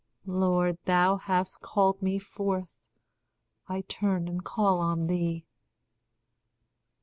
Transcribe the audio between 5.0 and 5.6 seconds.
thee.